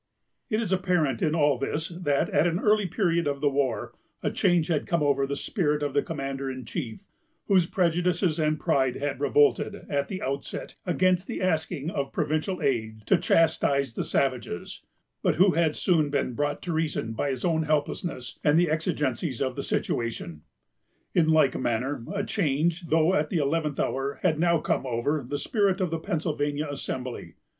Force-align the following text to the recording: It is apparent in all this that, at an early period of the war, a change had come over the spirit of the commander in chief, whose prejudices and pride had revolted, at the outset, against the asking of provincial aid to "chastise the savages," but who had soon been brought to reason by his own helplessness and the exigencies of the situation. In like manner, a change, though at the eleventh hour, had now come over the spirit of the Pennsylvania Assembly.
It 0.49 0.59
is 0.59 0.71
apparent 0.71 1.21
in 1.21 1.35
all 1.35 1.59
this 1.59 1.89
that, 1.89 2.27
at 2.31 2.47
an 2.47 2.57
early 2.57 2.87
period 2.87 3.27
of 3.27 3.39
the 3.39 3.51
war, 3.51 3.93
a 4.23 4.31
change 4.31 4.65
had 4.65 4.87
come 4.87 5.03
over 5.03 5.27
the 5.27 5.35
spirit 5.35 5.83
of 5.83 5.93
the 5.93 6.01
commander 6.01 6.49
in 6.49 6.65
chief, 6.65 7.01
whose 7.45 7.67
prejudices 7.67 8.39
and 8.39 8.59
pride 8.59 8.95
had 8.95 9.19
revolted, 9.19 9.75
at 9.75 10.07
the 10.07 10.19
outset, 10.23 10.73
against 10.87 11.27
the 11.27 11.39
asking 11.39 11.91
of 11.91 12.11
provincial 12.11 12.63
aid 12.63 13.05
to 13.05 13.17
"chastise 13.19 13.93
the 13.93 14.03
savages," 14.03 14.81
but 15.21 15.35
who 15.35 15.51
had 15.51 15.75
soon 15.75 16.09
been 16.09 16.33
brought 16.33 16.63
to 16.63 16.73
reason 16.73 17.13
by 17.13 17.29
his 17.29 17.45
own 17.45 17.61
helplessness 17.61 18.39
and 18.43 18.57
the 18.57 18.71
exigencies 18.71 19.39
of 19.39 19.55
the 19.55 19.61
situation. 19.61 20.41
In 21.13 21.29
like 21.29 21.55
manner, 21.59 22.03
a 22.11 22.23
change, 22.23 22.87
though 22.87 23.13
at 23.13 23.29
the 23.29 23.37
eleventh 23.37 23.79
hour, 23.79 24.19
had 24.23 24.39
now 24.39 24.57
come 24.57 24.87
over 24.87 25.23
the 25.29 25.37
spirit 25.37 25.79
of 25.79 25.91
the 25.91 25.99
Pennsylvania 25.99 26.67
Assembly. 26.67 27.35